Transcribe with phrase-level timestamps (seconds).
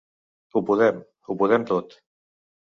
[0.55, 1.97] Ho podem, ho podem tot!